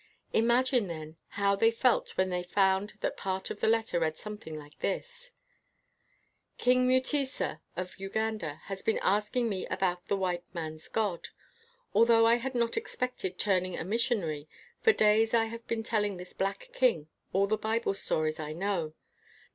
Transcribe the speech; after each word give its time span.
Imagine, 0.33 0.87
then, 0.87 1.17
how 1.37 1.55
they 1.55 1.69
felt 1.69 2.17
when 2.17 2.31
they 2.31 2.41
found 2.41 2.95
that 3.01 3.15
part 3.17 3.51
of 3.51 3.59
the 3.59 3.67
letter 3.67 3.99
read 3.99 4.17
something 4.17 4.57
like 4.57 4.79
this: 4.79 5.29
"King 6.57 6.87
Mutesa 6.87 7.61
of 7.77 7.99
Uganda 7.99 8.61
has 8.63 8.81
been 8.81 8.97
ask 9.03 9.35
ing 9.35 9.47
me 9.47 9.67
about 9.67 10.07
the 10.07 10.17
white 10.17 10.41
man's 10.55 10.87
God. 10.87 11.27
Al 11.95 12.05
though 12.05 12.25
I 12.25 12.37
had 12.37 12.55
not 12.55 12.77
expected 12.77 13.37
turning 13.37 13.77
a 13.77 13.85
mis 13.85 14.03
sionary, 14.09 14.47
for 14.81 14.91
days 14.91 15.35
I 15.35 15.45
have 15.45 15.67
been 15.67 15.83
telling 15.83 16.17
this 16.17 16.33
black 16.33 16.69
king 16.73 17.07
all 17.31 17.45
the 17.45 17.55
Bible 17.55 17.93
stories 17.93 18.39
I 18.39 18.53
know. 18.53 18.95